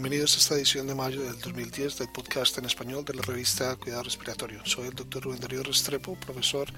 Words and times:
Bienvenidos 0.00 0.34
a 0.34 0.38
esta 0.38 0.54
edición 0.54 0.86
de 0.86 0.94
mayo 0.94 1.20
del 1.20 1.38
2010 1.38 1.98
del 1.98 2.08
podcast 2.08 2.56
en 2.56 2.64
español 2.64 3.04
de 3.04 3.12
la 3.12 3.20
revista 3.20 3.76
Cuidado 3.76 4.04
Respiratorio. 4.04 4.64
Soy 4.64 4.86
el 4.88 4.94
doctor 4.94 5.24
Rubén 5.24 5.40
Darío 5.40 5.62
Restrepo, 5.62 6.16
profesor 6.16 6.68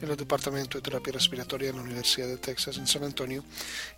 en 0.00 0.10
el 0.10 0.16
Departamento 0.16 0.78
de 0.78 0.82
Terapia 0.82 1.12
Respiratoria 1.12 1.70
en 1.70 1.76
la 1.76 1.82
Universidad 1.82 2.26
de 2.26 2.38
Texas 2.38 2.78
en 2.78 2.88
San 2.88 3.04
Antonio 3.04 3.44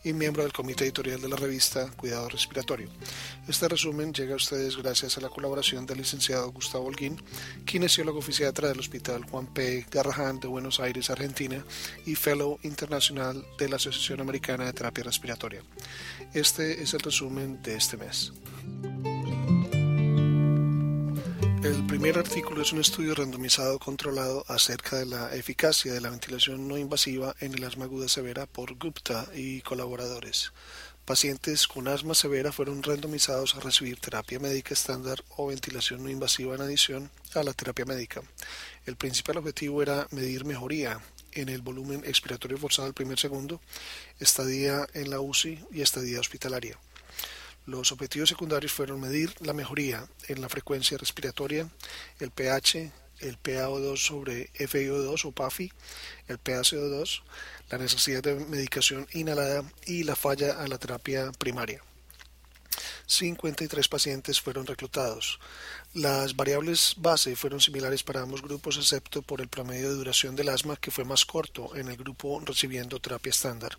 y 0.05 0.13
miembro 0.13 0.43
del 0.43 0.53
comité 0.53 0.85
editorial 0.85 1.19
de 1.19 1.31
la 1.31 1.37
revista 1.37 1.91
Cuidado 1.97 2.29
Respiratorio. 2.29 2.91
Este 3.49 3.67
resumen 3.69 4.13
llega 4.13 4.35
a 4.35 4.37
ustedes 4.37 4.77
gracias 4.77 5.17
a 5.17 5.23
la 5.23 5.31
colaboración 5.31 5.87
del 5.87 5.97
licenciado 5.97 6.53
Gustavo 6.53 6.85
Holguín, 6.85 7.17
kinesiólogo 7.65 8.21
fisiatra 8.21 8.69
del 8.69 8.81
Hospital 8.81 9.25
Juan 9.25 9.47
P. 9.47 9.87
Garrahan 9.91 10.41
de 10.41 10.49
Buenos 10.49 10.79
Aires, 10.79 11.09
Argentina, 11.09 11.65
y 12.05 12.17
fellow 12.17 12.59
internacional 12.63 13.47
de 13.57 13.67
la 13.67 13.77
Asociación 13.77 14.21
Americana 14.21 14.67
de 14.67 14.75
Terapia 14.75 15.05
Respiratoria. 15.05 15.63
Este 16.35 16.83
es 16.83 16.93
el 16.93 17.01
resumen 17.01 17.63
de 17.63 17.77
este 17.77 17.97
mes. 17.97 18.35
El 21.65 21.87
primer 21.87 22.19
artículo 22.19 22.61
es 22.61 22.73
un 22.73 22.81
estudio 22.81 23.15
randomizado 23.15 23.79
controlado 23.79 24.45
acerca 24.49 24.97
de 24.99 25.07
la 25.07 25.35
eficacia 25.35 25.95
de 25.95 26.01
la 26.03 26.11
ventilación 26.11 26.69
no 26.69 26.77
invasiva 26.77 27.35
en 27.41 27.55
el 27.55 27.65
asma 27.65 27.87
aguda 27.87 28.07
severa 28.07 28.45
por 28.45 28.75
Gupta 28.75 29.27
y 29.35 29.63
colaboradores. 29.63 30.53
Pacientes 31.07 31.67
con 31.67 31.89
asma 31.89 32.15
severa 32.15 32.53
fueron 32.53 32.83
randomizados 32.83 33.55
a 33.55 33.61
recibir 33.61 33.99
terapia 33.99 34.39
médica 34.39 34.75
estándar 34.75 35.25
o 35.37 35.47
ventilación 35.47 36.03
no 36.03 36.11
invasiva 36.11 36.55
en 36.55 36.61
adición 36.61 37.11
a 37.35 37.43
la 37.43 37.53
terapia 37.55 37.87
médica. 37.87 38.21
El 38.85 38.97
principal 38.97 39.39
objetivo 39.39 39.83
era 39.83 40.07
medir 40.11 40.45
mejoría 40.45 41.01
en 41.33 41.49
el 41.49 41.63
volumen 41.63 42.03
expiratorio 42.05 42.59
forzado 42.59 42.87
del 42.87 42.95
primer 42.95 43.19
segundo, 43.19 43.61
estadía 44.19 44.87
en 44.95 45.09
la 45.09 45.21
UCI 45.21 45.65
y 45.73 45.81
estadía 45.81 46.21
hospitalaria. 46.21 46.79
Los 47.67 47.93
objetivos 47.93 48.29
secundarios 48.29 48.73
fueron 48.73 49.01
medir 49.01 49.35
la 49.41 49.55
mejoría 49.55 50.07
en 50.29 50.43
la 50.43 50.51
frecuencia 50.51 50.99
respiratoria, 50.99 51.69
el 52.21 52.31
pH, 52.31 52.93
el 53.21 53.39
PaO2 53.43 53.97
sobre 53.97 54.53
FiO2 54.53 55.25
o 55.25 55.33
PAFI, 55.33 55.73
el 56.29 56.39
PaCO2, 56.39 57.23
la 57.71 57.79
necesidad 57.79 58.23
de 58.23 58.35
medicación 58.35 59.07
inhalada 59.13 59.65
y 59.87 60.03
la 60.03 60.15
falla 60.15 60.63
a 60.63 60.69
la 60.69 60.77
terapia 60.77 61.33
primaria. 61.39 61.83
53 63.07 63.89
pacientes 63.89 64.41
fueron 64.41 64.67
reclutados. 64.67 65.39
Las 65.95 66.35
variables 66.35 66.95
base 66.99 67.37
fueron 67.37 67.61
similares 67.61 68.03
para 68.03 68.23
ambos 68.23 68.43
grupos 68.43 68.77
excepto 68.77 69.23
por 69.23 69.41
el 69.41 69.49
promedio 69.49 69.91
de 69.91 69.95
duración 69.95 70.35
del 70.35 70.49
asma 70.49 70.77
que 70.77 70.91
fue 70.91 71.05
más 71.05 71.25
corto 71.25 71.77
en 71.77 71.89
el 71.89 71.97
grupo 71.97 72.43
recibiendo 72.45 73.01
terapia 73.01 73.31
estándar. 73.31 73.77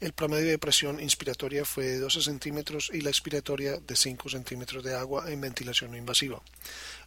El 0.00 0.12
promedio 0.12 0.50
de 0.50 0.58
presión 0.58 1.00
inspiratoria 1.00 1.64
fue 1.64 1.84
de 1.84 1.98
12 1.98 2.22
centímetros 2.22 2.90
y 2.92 3.00
la 3.00 3.10
expiratoria 3.10 3.78
de 3.78 3.96
5 3.96 4.28
centímetros 4.28 4.84
de 4.84 4.94
agua 4.94 5.30
en 5.30 5.40
ventilación 5.40 5.90
no 5.90 5.96
invasiva. 5.96 6.40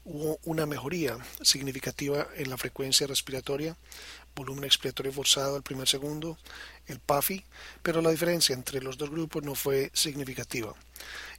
Hubo 0.08 0.39
una 0.44 0.67
mejoría 0.67 1.17
significativa 1.42 2.28
en 2.36 2.52
la 2.52 2.58
frecuencia 2.58 3.08
respiratoria, 3.08 3.75
volumen 4.36 4.66
expiratorio 4.66 5.11
forzado 5.11 5.56
al 5.56 5.64
primer 5.64 5.88
segundo, 5.88 6.38
el 6.86 7.00
PAFI, 7.00 7.44
pero 7.81 8.03
la 8.03 8.11
diferencia 8.11 8.53
entre 8.53 8.81
los 8.81 9.00
dos 9.00 9.09
grupos 9.09 9.42
no 9.42 9.56
fue 9.56 9.89
significativa. 9.94 10.76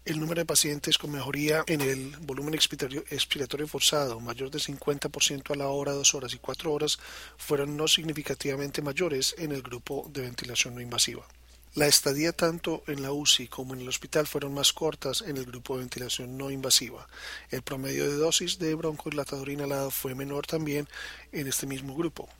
El 0.04 0.18
número 0.18 0.40
de 0.40 0.46
pacientes 0.46 0.98
con 0.98 1.12
mejoría 1.12 1.62
en 1.68 1.80
el 1.80 2.16
volumen 2.22 2.54
expiratorio, 2.54 3.68
forzado 3.68 4.18
mayor 4.18 4.50
de 4.50 4.58
50% 4.58 5.52
a 5.52 5.56
la 5.56 5.68
hora, 5.68 5.92
2 5.92 6.14
horas 6.16 6.34
y 6.34 6.38
4 6.38 6.72
horas 6.72 6.98
fueron 7.36 7.76
no 7.76 7.86
significativamente 7.86 8.82
mayores 8.82 9.36
en 9.38 9.52
el 9.52 9.62
grupo 9.62 10.10
de 10.12 10.22
ventilación 10.22 10.74
no 10.74 10.80
invasiva. 10.80 11.24
La 11.76 11.86
estadía 11.86 12.32
tanto 12.32 12.82
en 12.86 13.02
la 13.02 13.12
UCI 13.12 13.48
como 13.48 13.74
en 13.74 13.82
el 13.82 13.88
hospital 13.88 14.26
fueron 14.26 14.54
más 14.54 14.72
cortas 14.72 15.20
en 15.20 15.36
el 15.36 15.44
grupo 15.44 15.74
de 15.74 15.80
ventilación 15.80 16.38
no 16.38 16.50
invasiva. 16.50 17.06
El 17.50 17.60
promedio 17.60 18.10
de 18.10 18.16
dosis 18.16 18.58
de 18.58 18.74
broncodilatador 18.74 19.50
inhalado 19.50 19.90
fue 19.90 20.14
menor 20.14 20.46
también 20.46 20.88
en 21.32 21.46
este 21.46 21.66
mismo 21.66 21.94
grupo. 21.94 22.30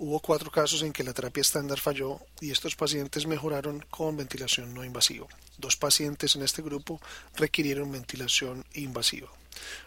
Hubo 0.00 0.18
cuatro 0.18 0.50
casos 0.50 0.82
en 0.82 0.92
que 0.92 1.04
la 1.04 1.12
terapia 1.12 1.42
estándar 1.42 1.78
falló 1.78 2.18
y 2.40 2.50
estos 2.50 2.74
pacientes 2.74 3.24
mejoraron 3.24 3.86
con 3.88 4.16
ventilación 4.16 4.74
no 4.74 4.84
invasiva. 4.84 5.28
Dos 5.58 5.76
pacientes 5.76 6.34
en 6.34 6.42
este 6.42 6.60
grupo 6.60 7.00
requirieron 7.36 7.92
ventilación 7.92 8.64
invasiva. 8.74 9.28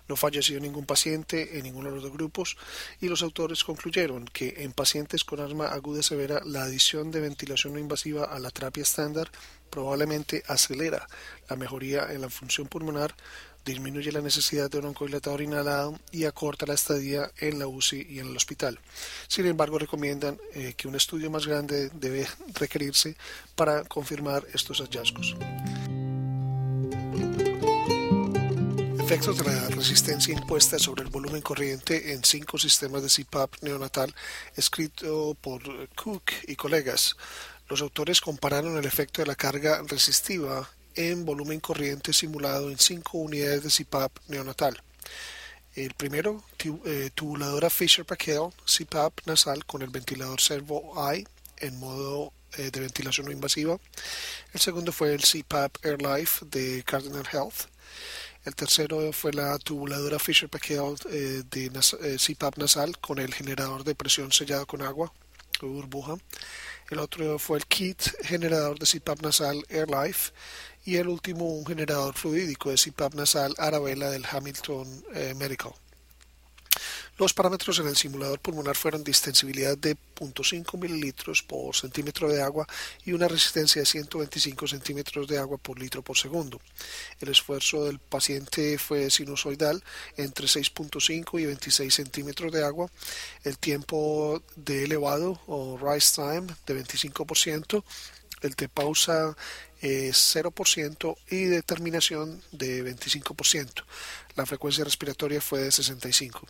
No 0.07 0.15
falleció 0.15 0.59
ningún 0.59 0.85
paciente 0.85 1.57
en 1.57 1.63
ninguno 1.63 1.89
de 1.89 1.95
los 1.95 2.03
dos 2.03 2.13
grupos 2.13 2.57
y 3.01 3.07
los 3.07 3.21
autores 3.21 3.63
concluyeron 3.63 4.25
que 4.25 4.55
en 4.57 4.71
pacientes 4.71 5.23
con 5.23 5.39
asma 5.39 5.67
aguda 5.67 6.03
severa 6.03 6.41
la 6.45 6.63
adición 6.63 7.11
de 7.11 7.21
ventilación 7.21 7.73
no 7.73 7.79
invasiva 7.79 8.25
a 8.25 8.39
la 8.39 8.51
terapia 8.51 8.83
estándar 8.83 9.31
probablemente 9.69 10.43
acelera 10.47 11.07
la 11.49 11.55
mejoría 11.55 12.11
en 12.11 12.21
la 12.21 12.29
función 12.29 12.67
pulmonar, 12.67 13.13
disminuye 13.65 14.11
la 14.11 14.21
necesidad 14.21 14.69
de 14.69 14.77
un 14.77 14.85
oncodilatador 14.85 15.41
inhalado 15.41 15.99
y 16.11 16.25
acorta 16.25 16.65
la 16.65 16.75
estadía 16.75 17.31
en 17.39 17.59
la 17.59 17.67
UCI 17.67 18.05
y 18.09 18.19
en 18.19 18.27
el 18.27 18.37
hospital. 18.37 18.79
Sin 19.27 19.45
embargo, 19.47 19.79
recomiendan 19.79 20.39
eh, 20.53 20.75
que 20.77 20.87
un 20.87 20.95
estudio 20.95 21.29
más 21.29 21.47
grande 21.47 21.89
debe 21.93 22.27
requerirse 22.53 23.17
para 23.55 23.83
confirmar 23.83 24.45
estos 24.53 24.79
hallazgos. 24.79 25.35
Efectos 29.05 29.37
de 29.37 29.43
la 29.43 29.69
resistencia 29.69 30.33
impuesta 30.33 30.79
sobre 30.79 31.03
el 31.03 31.11
volumen 31.11 31.43
corriente 31.43 32.13
en 32.13 32.23
cinco 32.23 32.57
sistemas 32.57 33.03
de 33.03 33.23
CPAP 33.23 33.61
neonatal, 33.61 34.11
escrito 34.55 35.37
por 35.39 35.61
Cook 35.89 36.23
y 36.47 36.55
colegas. 36.55 37.15
Los 37.69 37.81
autores 37.81 38.19
compararon 38.19 38.77
el 38.77 38.85
efecto 38.85 39.21
de 39.21 39.27
la 39.27 39.35
carga 39.35 39.83
resistiva 39.87 40.67
en 40.95 41.23
volumen 41.23 41.59
corriente 41.59 42.13
simulado 42.13 42.71
en 42.71 42.79
cinco 42.79 43.19
unidades 43.19 43.61
de 43.61 43.83
CPAP 43.83 44.11
neonatal. 44.27 44.81
El 45.75 45.93
primero, 45.93 46.43
eh, 46.85 47.11
tubuladora 47.13 47.69
Fisher-Paykel 47.69 48.49
CPAP 48.65 49.19
nasal 49.27 49.65
con 49.67 49.83
el 49.83 49.91
ventilador 49.91 50.41
Servo 50.41 50.95
I 51.13 51.27
en 51.57 51.79
modo 51.79 52.33
eh, 52.57 52.71
de 52.71 52.79
ventilación 52.79 53.27
no 53.27 53.31
invasiva. 53.31 53.77
El 54.51 54.59
segundo 54.59 54.91
fue 54.91 55.13
el 55.13 55.21
CPAP 55.21 55.85
AirLife 55.85 56.43
de 56.47 56.83
Cardinal 56.83 57.27
Health. 57.31 57.67
El 58.45 58.55
tercero 58.55 59.11
fue 59.11 59.33
la 59.33 59.57
tubuladora 59.57 60.19
Fisher-Paykel 60.19 60.95
eh, 61.09 61.43
de 61.49 61.65
eh, 61.65 62.17
CPAP 62.17 62.59
nasal 62.59 62.97
con 62.99 63.17
el 63.17 63.33
generador 63.33 63.83
de 63.83 63.95
presión 63.95 64.31
sellado 64.31 64.67
con 64.67 64.83
agua 64.83 65.11
burbuja. 65.61 66.15
El 66.89 66.99
otro 66.99 67.39
fue 67.39 67.57
el 67.57 67.65
kit 67.65 67.99
generador 68.23 68.77
de 68.77 68.85
CPAP 68.85 69.21
nasal 69.21 69.65
AirLife 69.69 70.31
y 70.85 70.97
el 70.97 71.07
último 71.07 71.45
un 71.45 71.65
generador 71.65 72.13
fluídico 72.13 72.69
de 72.69 72.77
CPAP 72.77 73.15
nasal 73.15 73.55
Arabella 73.57 74.11
del 74.11 74.25
Hamilton 74.29 75.03
eh, 75.15 75.33
Medical. 75.35 75.73
Los 77.17 77.33
parámetros 77.33 77.79
en 77.79 77.87
el 77.87 77.95
simulador 77.95 78.41
pulmonar 78.41 78.75
fueron 78.75 79.01
distensibilidad 79.01 79.77
de 79.77 79.95
0.5 80.15 80.77
mililitros 80.77 81.43
por 81.43 81.73
centímetro 81.73 82.27
de 82.27 82.41
agua 82.41 82.67
y 83.05 83.13
una 83.13 83.29
resistencia 83.29 83.81
de 83.81 83.85
125 83.85 84.67
centímetros 84.67 85.25
de 85.25 85.37
agua 85.37 85.57
por 85.57 85.79
litro 85.79 86.01
por 86.01 86.17
segundo. 86.17 86.59
El 87.21 87.29
esfuerzo 87.29 87.85
del 87.85 87.99
paciente 87.99 88.77
fue 88.77 89.09
sinusoidal 89.09 89.81
entre 90.17 90.47
6.5 90.47 91.39
y 91.39 91.45
26 91.45 91.93
centímetros 91.93 92.51
de 92.51 92.65
agua. 92.65 92.91
El 93.45 93.57
tiempo 93.59 94.43
de 94.57 94.83
elevado 94.83 95.39
o 95.47 95.77
rise 95.77 96.15
time 96.15 96.53
de 96.65 96.83
25%. 96.83 97.81
El 98.41 98.55
de 98.55 98.67
pausa 98.67 99.37
es 99.79 100.35
0% 100.35 101.15
y 101.29 101.45
determinación 101.45 102.43
de 102.51 102.83
25%. 102.83 103.85
La 104.35 104.45
frecuencia 104.45 104.83
respiratoria 104.83 105.39
fue 105.39 105.61
de 105.61 105.71
65. 105.71 106.45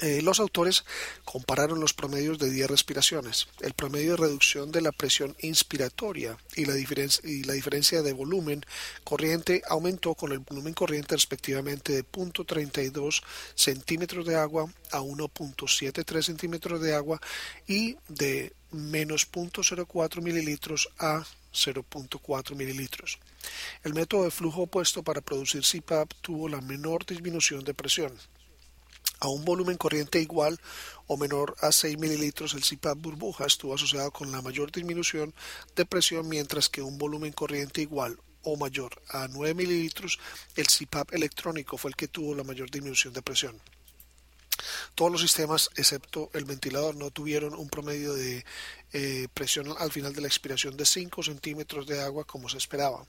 Eh, 0.00 0.22
los 0.22 0.40
autores 0.40 0.84
compararon 1.24 1.80
los 1.80 1.94
promedios 1.94 2.38
de 2.38 2.50
10 2.50 2.68
respiraciones, 2.68 3.48
el 3.60 3.74
promedio 3.74 4.12
de 4.12 4.16
reducción 4.18 4.72
de 4.72 4.80
la 4.80 4.92
presión 4.92 5.36
inspiratoria 5.40 6.36
y 6.56 6.64
la, 6.64 6.74
diferencia 6.74 8.02
de 8.02 8.12
volumen 8.12 8.64
corriente 9.04 9.62
aumentó 9.68 10.14
con 10.14 10.32
el 10.32 10.40
volumen 10.40 10.74
corriente 10.74 11.14
respectivamente 11.14 11.92
de 11.92 12.04
0.32 12.04 13.22
centímetros 13.54 14.26
de 14.26 14.36
agua 14.36 14.72
a 14.90 15.00
1.73 15.00 16.22
centímetros 16.22 16.80
de 16.80 16.94
agua 16.94 17.20
y 17.66 17.96
de 18.08 18.52
menos 18.70 19.30
0.04 19.30 20.20
mililitros 20.20 20.88
a 20.98 21.24
0.4 21.52 22.56
mililitros. 22.56 23.18
El 23.84 23.94
método 23.94 24.24
de 24.24 24.30
flujo 24.30 24.62
opuesto 24.62 25.02
para 25.02 25.20
producir 25.20 25.62
CPAP 25.62 26.12
tuvo 26.20 26.48
la 26.48 26.60
menor 26.60 27.06
disminución 27.06 27.62
de 27.64 27.74
presión, 27.74 28.12
a 29.24 29.28
un 29.28 29.44
volumen 29.44 29.78
corriente 29.78 30.20
igual 30.20 30.60
o 31.06 31.16
menor 31.16 31.56
a 31.62 31.72
6 31.72 31.98
mililitros, 31.98 32.52
el 32.52 32.62
CPAP 32.62 32.98
burbuja 32.98 33.46
estuvo 33.46 33.74
asociado 33.74 34.10
con 34.10 34.30
la 34.30 34.42
mayor 34.42 34.70
disminución 34.70 35.32
de 35.74 35.86
presión, 35.86 36.28
mientras 36.28 36.68
que 36.68 36.82
un 36.82 36.98
volumen 36.98 37.32
corriente 37.32 37.80
igual 37.80 38.18
o 38.42 38.56
mayor 38.56 39.00
a 39.08 39.26
9 39.28 39.54
mililitros, 39.54 40.18
el 40.56 40.66
CPAP 40.66 41.14
electrónico 41.14 41.78
fue 41.78 41.90
el 41.90 41.96
que 41.96 42.08
tuvo 42.08 42.34
la 42.34 42.44
mayor 42.44 42.70
disminución 42.70 43.14
de 43.14 43.22
presión. 43.22 43.58
Todos 44.94 45.10
los 45.10 45.20
sistemas, 45.20 45.70
excepto 45.76 46.30
el 46.34 46.44
ventilador, 46.44 46.94
no 46.94 47.10
tuvieron 47.10 47.54
un 47.54 47.68
promedio 47.68 48.14
de 48.14 48.44
eh, 48.92 49.26
presión 49.34 49.74
al 49.76 49.90
final 49.90 50.14
de 50.14 50.20
la 50.20 50.28
expiración 50.28 50.76
de 50.76 50.86
5 50.86 51.24
centímetros 51.24 51.88
de 51.88 52.00
agua 52.00 52.24
como 52.24 52.48
se 52.48 52.58
esperaba. 52.58 53.04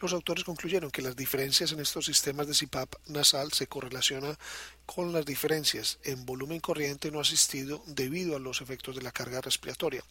Los 0.00 0.12
autores 0.12 0.44
concluyeron 0.44 0.90
que 0.90 1.00
las 1.00 1.16
diferencias 1.16 1.72
en 1.72 1.80
estos 1.80 2.04
sistemas 2.04 2.46
de 2.48 2.66
CPAP 2.66 2.96
nasal 3.06 3.50
se 3.50 3.66
correlacionan 3.66 4.36
con 4.84 5.14
las 5.14 5.24
diferencias 5.24 5.98
en 6.04 6.26
volumen 6.26 6.60
corriente 6.60 7.10
no 7.10 7.20
asistido 7.20 7.82
debido 7.86 8.36
a 8.36 8.38
los 8.38 8.60
efectos 8.60 8.94
de 8.94 9.02
la 9.02 9.10
carga 9.10 9.40
respiratoria. 9.40 10.04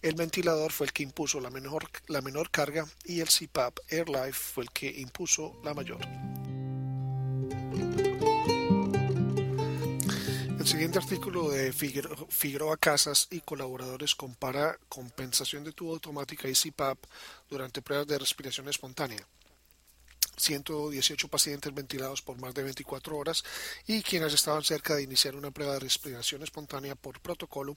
El 0.00 0.14
ventilador 0.14 0.72
fue 0.72 0.86
el 0.86 0.94
que 0.94 1.02
impuso 1.02 1.40
la 1.40 1.50
menor, 1.50 1.90
la 2.06 2.22
menor 2.22 2.50
carga 2.50 2.86
y 3.04 3.20
el 3.20 3.28
CPAP 3.28 3.80
AirLife 3.90 4.32
fue 4.32 4.64
el 4.64 4.70
que 4.70 4.88
impuso 4.88 5.60
la 5.62 5.74
mayor. 5.74 6.00
El 10.64 10.70
siguiente 10.70 10.98
artículo 10.98 11.50
de 11.50 11.74
Figueroa 11.74 12.78
Casas 12.78 13.28
y 13.30 13.40
colaboradores 13.40 14.14
compara 14.14 14.78
compensación 14.88 15.62
de 15.62 15.72
tubo 15.72 15.92
automática 15.92 16.48
y 16.48 16.54
CPAP 16.54 16.96
durante 17.50 17.82
pruebas 17.82 18.06
de 18.06 18.18
respiración 18.18 18.70
espontánea. 18.70 19.26
118 20.36 21.28
pacientes 21.28 21.74
ventilados 21.74 22.22
por 22.22 22.38
más 22.38 22.54
de 22.54 22.62
24 22.62 23.16
horas 23.16 23.44
y 23.86 24.02
quienes 24.02 24.34
estaban 24.34 24.62
cerca 24.62 24.94
de 24.94 25.02
iniciar 25.02 25.36
una 25.36 25.50
prueba 25.50 25.74
de 25.74 25.80
respiración 25.80 26.42
espontánea 26.42 26.94
por 26.94 27.20
protocolo 27.20 27.76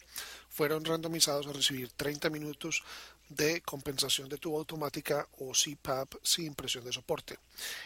fueron 0.50 0.86
randomizados 0.86 1.48
a 1.48 1.54
recibir 1.54 1.92
30 1.92 2.30
minutos 2.30 2.84
de 3.30 3.62
compensación 3.62 4.30
de 4.30 4.38
tubo 4.38 4.58
automática 4.58 5.28
o 5.40 5.52
CPAP 5.52 6.16
sin 6.24 6.56
presión 6.56 6.86
de 6.86 6.94
soporte. 6.94 7.38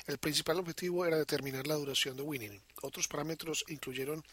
El 0.05 0.17
principal 0.17 0.59
objetivo 0.59 1.05
era 1.05 1.17
determinar 1.17 1.65
la 1.65 1.75
duración 1.75 2.15
de 2.15 2.23
winning. 2.23 2.61
Otros 2.81 3.07
parámetros 3.07 3.65
incluyeron 3.67 4.23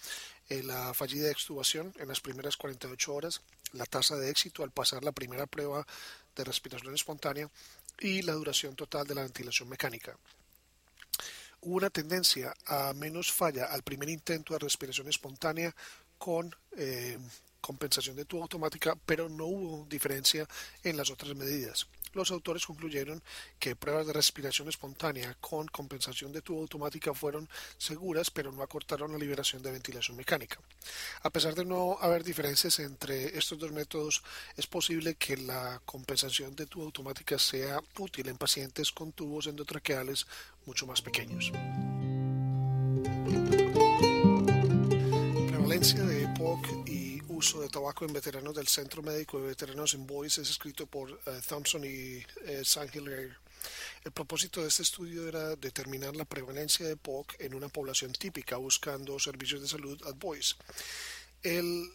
eh, 0.48 0.62
la 0.62 0.92
fallida 0.92 1.30
extubación 1.30 1.94
en 1.98 2.08
las 2.08 2.20
primeras 2.20 2.56
48 2.56 3.14
horas, 3.14 3.40
la 3.72 3.86
tasa 3.86 4.16
de 4.16 4.30
éxito 4.30 4.62
al 4.62 4.70
pasar 4.70 5.02
la 5.02 5.12
primera 5.12 5.46
prueba 5.46 5.86
de 6.38 6.44
respiración 6.44 6.94
espontánea 6.94 7.50
y 8.00 8.22
la 8.22 8.32
duración 8.32 8.74
total 8.74 9.06
de 9.06 9.14
la 9.14 9.22
ventilación 9.22 9.68
mecánica. 9.68 10.16
Hubo 11.60 11.76
una 11.76 11.90
tendencia 11.90 12.54
a 12.66 12.92
menos 12.94 13.32
falla 13.32 13.66
al 13.66 13.82
primer 13.82 14.08
intento 14.08 14.54
de 14.54 14.60
respiración 14.60 15.08
espontánea 15.08 15.74
con 16.16 16.54
eh, 16.76 17.18
compensación 17.60 18.14
de 18.16 18.24
tubo 18.24 18.42
automática, 18.42 18.96
pero 19.04 19.28
no 19.28 19.46
hubo 19.46 19.86
diferencia 19.88 20.48
en 20.84 20.96
las 20.96 21.10
otras 21.10 21.34
medidas. 21.34 21.88
Los 22.12 22.30
autores 22.30 22.66
concluyeron 22.66 23.22
que 23.58 23.76
pruebas 23.76 24.06
de 24.06 24.12
respiración 24.12 24.68
espontánea 24.68 25.36
con 25.40 25.66
compensación 25.68 26.32
de 26.32 26.42
tubo 26.42 26.60
automática 26.60 27.14
fueron 27.14 27.48
seguras, 27.76 28.30
pero 28.30 28.52
no 28.52 28.62
acortaron 28.62 29.12
la 29.12 29.18
liberación 29.18 29.62
de 29.62 29.72
ventilación 29.72 30.16
mecánica. 30.16 30.58
A 31.22 31.30
pesar 31.30 31.54
de 31.54 31.64
no 31.64 31.98
haber 32.00 32.24
diferencias 32.24 32.78
entre 32.78 33.36
estos 33.38 33.58
dos 33.58 33.72
métodos, 33.72 34.22
es 34.56 34.66
posible 34.66 35.14
que 35.14 35.36
la 35.36 35.80
compensación 35.84 36.54
de 36.56 36.66
tubo 36.66 36.84
automática 36.84 37.38
sea 37.38 37.80
útil 37.98 38.28
en 38.28 38.36
pacientes 38.36 38.92
con 38.92 39.12
tubos 39.12 39.46
endotraqueales 39.46 40.26
mucho 40.66 40.86
más 40.86 41.02
pequeños. 41.02 41.52
Prevalencia 45.48 46.02
de 46.02 46.24
EPOC 46.24 46.88
y 46.88 47.07
uso 47.38 47.60
de 47.60 47.68
tabaco 47.68 48.04
en 48.04 48.12
veteranos 48.12 48.52
del 48.56 48.66
Centro 48.66 49.00
Médico 49.00 49.38
de 49.38 49.46
Veteranos 49.46 49.94
en 49.94 50.04
Boys 50.08 50.38
es 50.38 50.50
escrito 50.50 50.86
por 50.86 51.08
eh, 51.08 51.40
Thompson 51.46 51.84
y 51.84 52.18
eh, 52.46 52.62
El 54.04 54.12
propósito 54.12 54.60
de 54.60 54.66
este 54.66 54.82
estudio 54.82 55.28
era 55.28 55.54
determinar 55.54 56.16
la 56.16 56.24
prevalencia 56.24 56.84
de 56.84 56.96
POC 56.96 57.36
en 57.38 57.54
una 57.54 57.68
población 57.68 58.12
típica 58.12 58.56
buscando 58.56 59.20
servicios 59.20 59.62
de 59.62 59.68
salud 59.68 60.02
at 60.04 60.16
Boys. 60.16 60.56
El, 61.44 61.88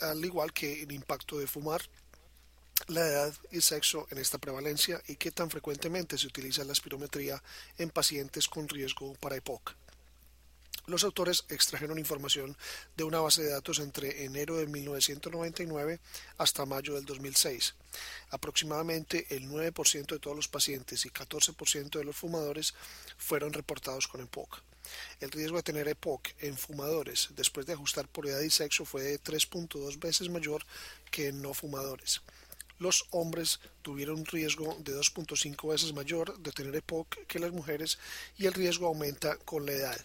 al 0.00 0.24
igual 0.24 0.52
que 0.52 0.82
el 0.82 0.90
impacto 0.90 1.38
de 1.38 1.46
fumar, 1.46 1.80
la 2.88 3.06
edad 3.06 3.34
y 3.52 3.60
sexo 3.60 4.08
en 4.10 4.18
esta 4.18 4.38
prevalencia 4.38 5.00
y 5.06 5.14
qué 5.14 5.30
tan 5.30 5.48
frecuentemente 5.48 6.18
se 6.18 6.26
utiliza 6.26 6.64
la 6.64 6.72
espirometría 6.72 7.40
en 7.78 7.90
pacientes 7.90 8.48
con 8.48 8.68
riesgo 8.68 9.14
para 9.20 9.36
EPOC. 9.36 9.76
Los 10.88 11.04
autores 11.04 11.44
extrajeron 11.50 11.98
información 11.98 12.56
de 12.96 13.04
una 13.04 13.20
base 13.20 13.42
de 13.42 13.50
datos 13.50 13.78
entre 13.78 14.24
enero 14.24 14.56
de 14.56 14.66
1999 14.66 16.00
hasta 16.38 16.64
mayo 16.64 16.94
del 16.94 17.04
2006. 17.04 17.74
Aproximadamente 18.30 19.26
el 19.28 19.50
9% 19.50 20.06
de 20.06 20.18
todos 20.18 20.34
los 20.34 20.48
pacientes 20.48 21.04
y 21.04 21.10
14% 21.10 21.90
de 21.90 22.04
los 22.04 22.16
fumadores 22.16 22.72
fueron 23.18 23.52
reportados 23.52 24.08
con 24.08 24.22
EPOC. 24.22 24.62
El 25.20 25.30
riesgo 25.30 25.58
de 25.58 25.62
tener 25.62 25.88
EPOC 25.88 26.28
en 26.38 26.56
fumadores 26.56 27.28
después 27.36 27.66
de 27.66 27.74
ajustar 27.74 28.08
por 28.08 28.26
edad 28.26 28.40
y 28.40 28.48
sexo 28.48 28.86
fue 28.86 29.02
de 29.02 29.20
3.2 29.20 29.98
veces 29.98 30.30
mayor 30.30 30.64
que 31.10 31.28
en 31.28 31.42
no 31.42 31.52
fumadores. 31.52 32.22
Los 32.78 33.04
hombres 33.10 33.60
tuvieron 33.82 34.20
un 34.20 34.24
riesgo 34.24 34.74
de 34.80 34.96
2.5 34.96 35.68
veces 35.68 35.92
mayor 35.92 36.38
de 36.38 36.52
tener 36.52 36.74
EPOC 36.74 37.26
que 37.26 37.40
las 37.40 37.52
mujeres 37.52 37.98
y 38.38 38.46
el 38.46 38.54
riesgo 38.54 38.86
aumenta 38.86 39.36
con 39.36 39.66
la 39.66 39.72
edad. 39.72 40.00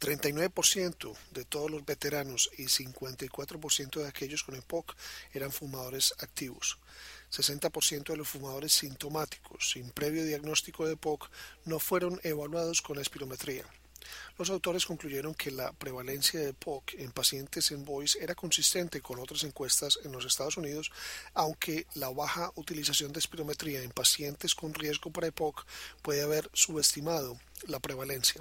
39% 0.00 1.16
de 1.32 1.44
todos 1.44 1.70
los 1.70 1.84
veteranos 1.84 2.50
y 2.56 2.64
54% 2.64 4.00
de 4.00 4.08
aquellos 4.08 4.44
con 4.44 4.54
EPOC 4.54 4.94
eran 5.32 5.52
fumadores 5.52 6.14
activos. 6.18 6.78
60% 7.32 8.04
de 8.04 8.16
los 8.16 8.28
fumadores 8.28 8.72
sintomáticos 8.72 9.70
sin 9.70 9.90
previo 9.90 10.24
diagnóstico 10.24 10.86
de 10.86 10.94
EPOC 10.94 11.28
no 11.64 11.78
fueron 11.78 12.20
evaluados 12.22 12.80
con 12.80 12.98
espirometría. 12.98 13.64
Los 14.38 14.50
autores 14.50 14.86
concluyeron 14.86 15.34
que 15.34 15.50
la 15.50 15.72
prevalencia 15.72 16.40
de 16.40 16.50
EPOC 16.50 16.94
en 16.94 17.10
pacientes 17.10 17.70
en 17.72 17.84
voice 17.84 18.18
era 18.22 18.34
consistente 18.34 19.00
con 19.00 19.18
otras 19.18 19.42
encuestas 19.42 19.98
en 20.04 20.12
los 20.12 20.24
Estados 20.24 20.56
Unidos, 20.56 20.90
aunque 21.34 21.86
la 21.94 22.08
baja 22.08 22.52
utilización 22.54 23.12
de 23.12 23.18
espirometría 23.18 23.82
en 23.82 23.90
pacientes 23.90 24.54
con 24.54 24.72
riesgo 24.74 25.10
para 25.10 25.26
EPOC 25.26 25.66
puede 26.02 26.22
haber 26.22 26.48
subestimado 26.52 27.38
la 27.66 27.80
prevalencia. 27.80 28.40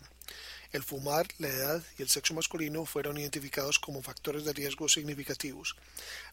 El 0.72 0.84
fumar, 0.84 1.28
la 1.38 1.48
edad 1.48 1.84
y 1.98 2.02
el 2.02 2.10
sexo 2.10 2.34
masculino 2.34 2.86
fueron 2.86 3.18
identificados 3.18 3.80
como 3.80 4.02
factores 4.02 4.46
de 4.46 4.54
riesgo 4.54 4.90
significativos. 4.90 5.76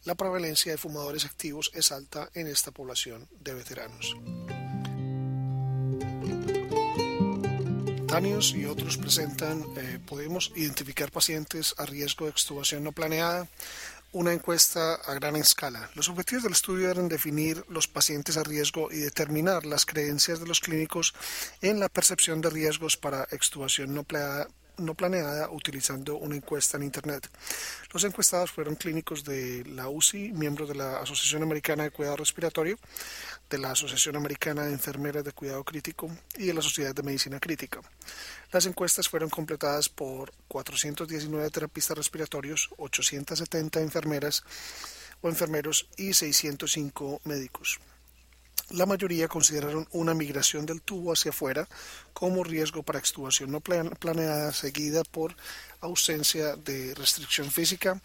La 0.04 0.14
prevalencia 0.14 0.72
de 0.72 0.78
fumadores 0.78 1.25
activos 1.25 1.70
es 1.75 1.92
alta 1.92 2.31
en 2.34 2.46
esta 2.46 2.70
población 2.70 3.28
de 3.40 3.54
veteranos. 3.54 4.16
Danius 8.14 8.54
y 8.54 8.64
otros 8.64 8.96
presentan, 8.96 9.64
eh, 9.76 9.98
podemos 10.06 10.52
identificar 10.54 11.10
pacientes 11.10 11.75
a 11.78 11.84
riesgo 11.84 12.26
de 12.26 12.31
extubación 12.31 12.84
no 12.84 12.92
planeada, 12.92 13.48
una 14.14 14.32
encuesta 14.32 14.94
a 14.94 15.14
gran 15.14 15.37
escala. 15.37 15.90
Los 15.94 16.08
objetivos 16.08 16.44
del 16.44 16.52
estudio 16.52 16.88
eran 16.88 17.08
definir 17.08 17.64
los 17.69 17.88
pacientes 17.88 18.37
a 18.37 18.44
riesgo 18.44 18.90
y 18.90 18.99
determinar 18.99 19.66
las 19.66 19.84
creencias 19.84 20.38
de 20.40 20.46
los 20.46 20.60
clínicos 20.60 21.15
en 21.60 21.81
la 21.81 21.89
percepción 21.89 22.41
de 22.41 22.50
riesgos 22.50 22.96
para 22.96 23.27
extubación 23.32 23.93
no 23.93 24.05
no 24.78 24.94
planeada 24.94 25.50
utilizando 25.50 26.16
una 26.16 26.36
encuesta 26.36 26.76
en 26.76 26.84
Internet. 26.84 27.28
Los 27.93 28.04
encuestados 28.04 28.50
fueron 28.50 28.74
clínicos 28.74 29.24
de 29.24 29.64
la 29.66 29.88
UCI, 29.88 30.32
miembros 30.32 30.69
de 30.69 30.74
la 30.74 30.98
Asociación 30.98 31.43
Americana 31.43 31.84
de 31.84 31.90
Cuidado 31.90 32.16
Respiratorio, 32.16 32.78
de 33.48 33.58
la 33.58 33.70
Asociación 33.70 34.16
Americana 34.16 34.64
de 34.64 34.72
Enfermeras 34.72 35.24
de 35.24 35.32
Cuidado 35.32 35.62
Crítico 35.64 36.10
y 36.36 36.46
de 36.46 36.54
la 36.54 36.62
Sociedad 36.62 36.94
de 36.94 37.02
Medicina 37.02 37.40
Crítica. 37.40 37.81
Las 38.52 38.66
encuestas 38.66 39.08
fueron 39.08 39.31
completadas 39.31 39.88
por 39.88 40.32
419 40.48 41.50
terapistas 41.50 41.96
respiratorios, 41.96 42.70
870 42.78 43.81
enfermeras 43.81 44.44
o 45.20 45.28
enfermeros 45.28 45.88
y 45.96 46.12
605 46.12 47.20
médicos. 47.24 47.81
La 48.71 48.87
mayoría 48.87 49.29
consideraron 49.29 49.87
una 49.93 50.15
migración 50.15 50.65
del 50.65 50.81
tubo 50.81 51.13
hacia 51.13 51.31
afuera 51.31 51.69
como 52.13 52.44
riesgo 52.44 52.83
para 52.83 52.99
extubación 52.99 53.53
no 53.53 53.61
planeada 53.61 54.53
seguida 54.53 55.05
por 55.05 55.37
ausencia 55.81 56.56
de 56.56 56.94
restricción 56.94 57.51
física, 57.51 58.01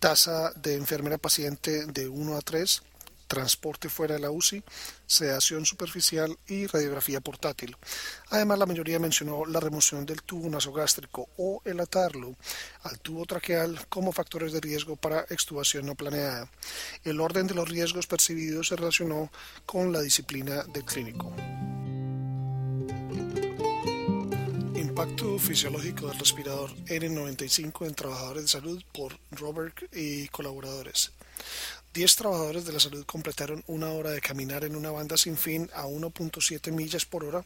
tasa 0.00 0.52
de 0.56 0.74
enfermera 0.74 1.18
paciente 1.18 1.86
de 1.86 2.08
1 2.08 2.36
a 2.36 2.40
3, 2.40 2.82
transporte 3.32 3.88
fuera 3.88 4.12
de 4.12 4.20
la 4.20 4.30
UCI, 4.30 4.62
sedación 5.06 5.64
superficial 5.64 6.36
y 6.46 6.66
radiografía 6.66 7.22
portátil. 7.22 7.74
Además, 8.28 8.58
la 8.58 8.66
mayoría 8.66 8.98
mencionó 8.98 9.46
la 9.46 9.58
remoción 9.58 10.04
del 10.04 10.22
tubo 10.22 10.50
nasogástrico 10.50 11.30
o 11.38 11.62
el 11.64 11.80
atarlo 11.80 12.36
al 12.82 13.00
tubo 13.00 13.24
traqueal 13.24 13.86
como 13.88 14.12
factores 14.12 14.52
de 14.52 14.60
riesgo 14.60 14.96
para 14.96 15.22
extubación 15.30 15.86
no 15.86 15.94
planeada. 15.94 16.50
El 17.04 17.20
orden 17.20 17.46
de 17.46 17.54
los 17.54 17.66
riesgos 17.66 18.06
percibidos 18.06 18.68
se 18.68 18.76
relacionó 18.76 19.30
con 19.64 19.94
la 19.94 20.02
disciplina 20.02 20.64
del 20.64 20.84
clínico. 20.84 21.32
Impacto 24.74 25.38
fisiológico 25.38 26.08
del 26.08 26.18
respirador 26.18 26.70
N95 26.84 27.86
en 27.86 27.94
trabajadores 27.94 28.42
de 28.42 28.48
salud 28.48 28.82
por 28.92 29.18
Robert 29.30 29.84
y 29.90 30.28
colaboradores. 30.28 31.12
10 31.94 32.16
trabajadores 32.16 32.64
de 32.64 32.72
la 32.72 32.80
salud 32.80 33.04
completaron 33.04 33.62
una 33.66 33.88
hora 33.88 34.10
de 34.10 34.22
caminar 34.22 34.64
en 34.64 34.76
una 34.76 34.90
banda 34.90 35.18
sin 35.18 35.36
fin 35.36 35.68
a 35.74 35.84
1.7 35.84 36.72
millas 36.72 37.04
por 37.04 37.22
hora 37.22 37.44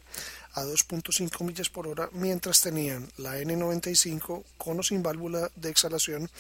a 0.53 0.63
2.5 0.63 1.45
millas 1.45 1.69
por 1.69 1.89
hora 1.89 2.09
mientras 2.13 2.61
tenían 2.61 3.09
la 3.17 3.39
N95 3.41 4.45
con 4.57 4.79
o 4.79 4.83
sin 4.85 5.03
válvula 5.03 5.51
de 5.57 5.71
exhalación 5.71 6.31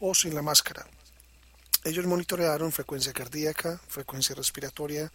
o 0.00 0.14
sin 0.14 0.34
la 0.34 0.42
máscara. 0.42 0.86
Ellos 1.84 2.06
monitorearon 2.06 2.72
frecuencia 2.72 3.12
cardíaca, 3.12 3.80
frecuencia 3.88 4.34
respiratoria, 4.34 5.10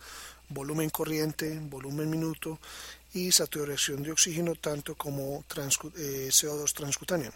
volumen 0.50 0.89
corriente, 0.89 1.60
volumen 1.60 2.10
minuto 2.10 2.60
y 3.13 3.31
saturación 3.31 4.01
de 4.01 4.12
oxígeno 4.12 4.55
tanto 4.55 4.96
como 4.96 5.43
eh, 5.98 6.29
CO2 6.29 6.74
transcutáneo. 6.74 7.31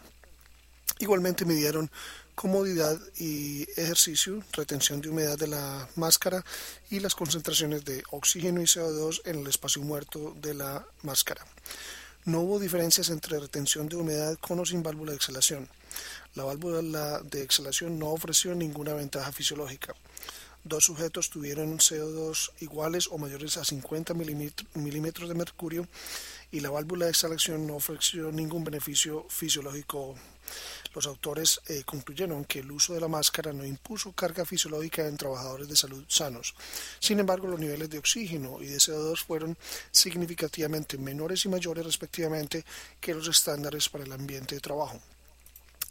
Igualmente 1.00 1.46
midieron 1.46 1.90
comodidad 2.36 3.00
y 3.18 3.64
ejercicio, 3.78 4.44
retención 4.54 5.02
de 5.02 5.10
humedad 5.10 5.38
de 5.38 5.48
la 5.48 5.88
máscara 5.96 6.44
y 6.90 7.00
las 7.00 7.16
concentraciones 7.16 7.86
de 7.86 8.04
oxígeno 8.12 8.62
y 8.62 8.66
CO2 8.66 9.22
en 9.26 9.40
el 9.40 9.48
espacio 9.48 9.82
muerto 9.82 10.36
de 10.42 10.54
la 10.54 10.86
máscara. 11.02 11.46
No 12.26 12.40
hubo 12.42 12.60
diferencias 12.60 13.10
entre 13.10 13.40
retención 13.40 13.90
de 13.90 13.98
humedad 13.98 14.38
con 14.40 14.60
o 14.60 14.66
sin 14.66 14.82
válvula 14.82 15.12
de 15.12 15.18
exhalación. 15.18 15.68
La 16.36 16.44
válvula 16.44 17.20
de 17.20 17.44
exhalación 17.44 18.00
no 18.00 18.12
ofreció 18.12 18.56
ninguna 18.56 18.94
ventaja 18.94 19.32
fisiológica. 19.32 19.94
Dos 20.66 20.86
sujetos 20.86 21.30
tuvieron 21.30 21.78
CO2 21.78 22.52
iguales 22.62 23.10
o 23.12 23.18
mayores 23.18 23.58
a 23.58 23.66
50 23.66 24.14
milímetros 24.14 25.28
de 25.28 25.36
mercurio 25.36 25.90
y 26.52 26.62
la 26.62 26.70
válvula 26.70 27.04
de 27.04 27.12
exhalación 27.12 27.68
no 27.68 27.76
ofreció 27.76 28.32
ningún 28.32 28.64
beneficio 28.64 29.26
fisiológico. 29.28 30.16
Los 30.96 31.06
autores 31.06 31.60
eh, 31.68 31.84
concluyeron 31.86 32.46
que 32.46 32.60
el 32.60 32.72
uso 32.72 32.94
de 32.94 33.02
la 33.02 33.10
máscara 33.10 33.52
no 33.52 33.66
impuso 33.66 34.14
carga 34.14 34.46
fisiológica 34.46 35.06
en 35.06 35.18
trabajadores 35.18 35.68
de 35.68 35.76
salud 35.76 36.06
sanos. 36.08 36.56
Sin 36.98 37.20
embargo, 37.20 37.50
los 37.50 37.60
niveles 37.60 37.90
de 37.90 37.98
oxígeno 37.98 38.62
y 38.62 38.68
de 38.68 38.78
CO2 38.78 39.22
fueron 39.22 39.58
significativamente 39.92 40.98
menores 40.98 41.44
y 41.44 41.50
mayores 41.50 41.86
respectivamente 41.86 42.64
que 43.02 43.14
los 43.14 43.28
estándares 43.28 43.90
para 43.90 44.06
el 44.06 44.14
ambiente 44.14 44.56
de 44.56 44.62
trabajo 44.62 45.02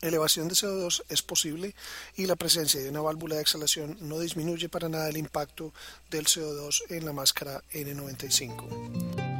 elevación 0.02 0.49
de 0.49 0.54
CO2 0.54 1.04
es 1.09 1.23
posible 1.23 1.75
y 2.16 2.26
la 2.26 2.37
presencia 2.37 2.80
de 2.80 2.90
una 2.90 3.00
válvula 3.00 3.37
de 3.37 3.42
exhalación 3.42 3.97
no 4.00 4.18
disminuye 4.18 4.68
para 4.68 4.88
nada 4.88 5.09
el 5.09 5.16
impacto 5.16 5.73
del 6.11 6.26
CO2 6.26 6.82
en 6.90 7.06
la 7.06 7.12
máscara 7.12 7.62
N95. 7.73 9.32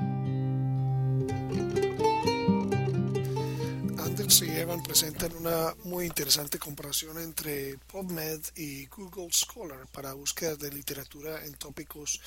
Anders 3.99 4.43
y 4.43 4.51
Evan 4.51 4.83
presentan 4.83 5.35
una 5.37 5.75
muy 5.85 6.07
interesante 6.07 6.59
comparación 6.59 7.19
entre 7.19 7.79
PubMed 7.91 8.41
y 8.57 8.87
Google 8.87 9.33
Scholar 9.33 9.87
para 9.91 10.13
búsquedas 10.13 10.59
de 10.59 10.71
literatura 10.71 11.45
en 11.45 11.55
tópicos 11.55 12.21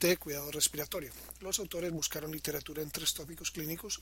de 0.00 0.16
cuidado 0.16 0.50
respiratorio. 0.50 1.10
Los 1.40 1.58
autores 1.58 1.90
buscaron 1.90 2.32
literatura 2.32 2.82
en 2.82 2.90
tres 2.90 3.14
tópicos 3.14 3.50
clínicos 3.50 4.00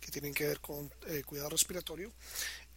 que 0.00 0.10
tienen 0.10 0.34
que 0.34 0.46
ver 0.46 0.60
con 0.60 0.90
eh, 1.06 1.22
cuidado 1.24 1.50
respiratorio. 1.50 2.12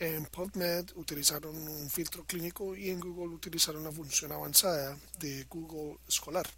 En 0.02 0.26
PubMed 0.26 0.94
utilizaron 0.96 1.56
un 1.56 1.88
filtro 1.88 2.24
clínico 2.26 2.76
y 2.76 2.90
en 2.90 3.00
Google 3.00 3.36
utilizaron 3.36 3.82
una 3.82 3.92
función 3.92 4.32
avanzada 4.32 4.98
de 5.20 5.44
Google 5.44 6.00
Scholar. 6.10 6.50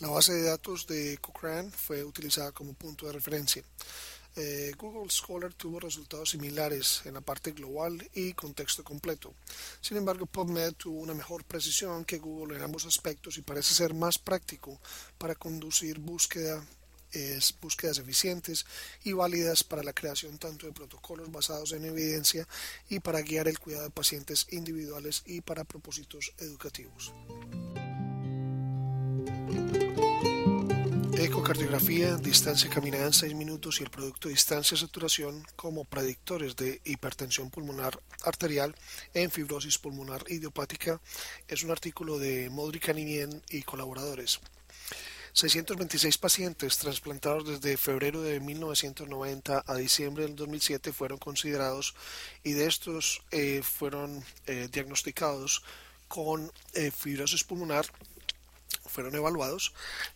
La 0.00 0.08
base 0.08 0.32
de 0.32 0.42
datos 0.42 0.88
de 0.88 1.18
Cochrane 1.18 1.70
fue 1.70 2.02
utilizada 2.02 2.50
como 2.50 2.74
punto 2.74 3.06
de 3.06 3.12
referencia. 3.12 3.62
Eh, 4.34 4.72
Google 4.76 5.08
Scholar 5.08 5.54
tuvo 5.54 5.78
resultados 5.78 6.30
similares 6.30 7.02
en 7.04 7.14
la 7.14 7.20
parte 7.20 7.52
global 7.52 8.04
y 8.12 8.32
contexto 8.32 8.82
completo. 8.82 9.32
Sin 9.80 9.96
embargo, 9.96 10.26
PubMed 10.26 10.72
tuvo 10.72 10.98
una 10.98 11.14
mejor 11.14 11.44
precisión 11.44 12.04
que 12.04 12.18
Google 12.18 12.56
en 12.56 12.62
ambos 12.64 12.86
aspectos 12.86 13.38
y 13.38 13.42
parece 13.42 13.72
ser 13.72 13.94
más 13.94 14.18
práctico 14.18 14.80
para 15.16 15.36
conducir 15.36 16.00
búsqueda, 16.00 16.60
búsquedas 17.60 17.98
eficientes 17.98 18.66
y 19.04 19.12
válidas 19.12 19.64
para 19.64 19.82
la 19.82 19.92
creación 19.92 20.38
tanto 20.38 20.66
de 20.66 20.72
protocolos 20.72 21.30
basados 21.30 21.72
en 21.72 21.84
evidencia 21.84 22.46
y 22.88 23.00
para 23.00 23.22
guiar 23.22 23.48
el 23.48 23.58
cuidado 23.58 23.84
de 23.84 23.90
pacientes 23.90 24.46
individuales 24.50 25.22
y 25.26 25.40
para 25.40 25.64
propósitos 25.64 26.32
educativos. 26.38 27.12
Ecocardiografía, 31.20 32.16
distancia 32.16 32.70
caminada 32.70 33.04
en 33.04 33.12
6 33.12 33.34
minutos 33.34 33.78
y 33.78 33.84
el 33.84 33.90
producto 33.90 34.30
distancia-saturación 34.30 35.44
como 35.54 35.84
predictores 35.84 36.56
de 36.56 36.80
hipertensión 36.84 37.50
pulmonar 37.50 38.00
arterial 38.24 38.74
en 39.12 39.30
fibrosis 39.30 39.76
pulmonar 39.76 40.24
idiopática 40.28 40.98
es 41.46 41.62
un 41.62 41.72
artículo 41.72 42.18
de 42.18 42.48
Modric 42.48 42.88
Aninien 42.88 43.42
y 43.50 43.62
colaboradores. 43.64 44.40
626 45.32 46.18
pacientes 46.18 46.78
trasplantados 46.78 47.46
desde 47.46 47.76
febrero 47.76 48.22
de 48.22 48.40
1990 48.40 49.64
a 49.66 49.74
diciembre 49.76 50.24
del 50.24 50.36
2007 50.36 50.92
fueron 50.92 51.18
considerados 51.18 51.94
y 52.42 52.52
de 52.52 52.66
estos 52.66 53.22
eh, 53.30 53.62
fueron 53.62 54.24
eh, 54.46 54.68
diagnosticados 54.70 55.62
con 56.08 56.50
eh, 56.74 56.90
fibrosis 56.90 57.44
pulmonar 57.44 57.86
fueron 58.86 59.14
evaluados, 59.14 59.72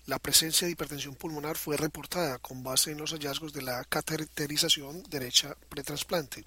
la 0.06 0.18
presencia 0.18 0.66
de 0.66 0.72
hipertensión 0.72 1.14
pulmonar 1.14 1.56
fue 1.56 1.76
reportada 1.76 2.38
con 2.38 2.62
base 2.64 2.90
en 2.90 2.98
los 2.98 3.12
hallazgos 3.12 3.52
de 3.52 3.62
la 3.62 3.84
cateterización 3.84 5.02
derecha 5.04 5.56
pretransplante. 5.68 6.44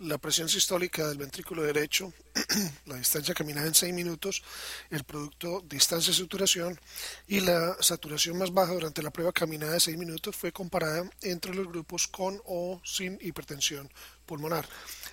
La 0.00 0.16
presión 0.16 0.48
sistólica 0.48 1.06
del 1.06 1.18
ventrículo 1.18 1.62
derecho, 1.62 2.10
la 2.86 2.94
distancia 2.94 3.34
caminada 3.34 3.66
en 3.66 3.74
6 3.74 3.92
minutos, 3.92 4.42
el 4.88 5.04
producto 5.04 5.62
distancia 5.68 6.14
saturación 6.14 6.80
y 7.28 7.40
la 7.40 7.76
saturación 7.80 8.38
más 8.38 8.50
baja 8.50 8.72
durante 8.72 9.02
la 9.02 9.10
prueba 9.10 9.30
caminada 9.30 9.74
de 9.74 9.80
6 9.80 9.98
minutos 9.98 10.34
fue 10.34 10.52
comparada 10.52 11.04
entre 11.20 11.54
los 11.54 11.68
grupos 11.68 12.08
con 12.08 12.40
o 12.46 12.80
sin 12.82 13.18
hipertensión 13.20 13.90
pulmonar. 14.24 14.66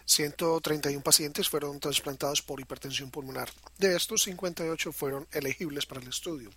131 0.06 1.04
pacientes 1.04 1.50
fueron 1.50 1.82
trasplantados 1.82 2.42
por 2.42 2.62
hipertensión 2.62 3.12
pulmonar. 3.12 3.50
De 3.78 3.94
estos, 3.94 4.24
58 4.24 4.94
fueron 4.94 5.28
elegibles 5.34 5.86
para 5.86 6.00
el 6.00 6.08
estudio. 6.08 6.50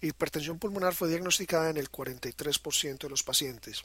Hipertensión 0.00 0.58
pulmonar 0.58 0.94
fue 0.94 1.10
diagnosticada 1.10 1.68
en 1.68 1.76
el 1.76 1.90
43% 1.90 2.98
de 2.98 3.10
los 3.10 3.22
pacientes. 3.22 3.82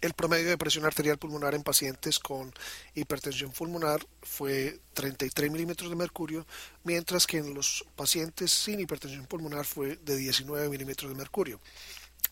El 0.00 0.14
promedio 0.14 0.48
de 0.48 0.56
presión 0.56 0.86
arterial 0.86 1.18
pulmonar 1.18 1.54
en 1.54 1.62
pacientes 1.62 2.18
con 2.18 2.54
hipertensión 2.94 3.50
pulmonar 3.50 4.00
fue 4.22 4.80
33 4.94 5.50
milímetros 5.50 5.90
de 5.90 5.96
mercurio, 5.96 6.46
mientras 6.84 7.26
que 7.26 7.36
en 7.36 7.52
los 7.52 7.84
pacientes 7.96 8.50
sin 8.50 8.80
hipertensión 8.80 9.26
pulmonar 9.26 9.66
fue 9.66 9.96
de 9.96 10.16
19 10.16 10.70
milímetros 10.70 11.10
de 11.10 11.18
mercurio. 11.18 11.60